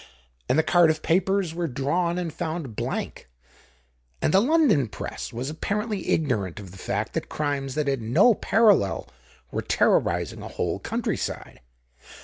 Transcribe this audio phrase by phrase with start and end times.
[0.49, 3.29] And the Cardiff papers were drawn and found blank;
[4.19, 8.33] and the London Press was apparently ignorant of the fact that crimes that had no
[8.33, 9.07] parallel
[9.51, 11.61] were terrorizing a whole countryside.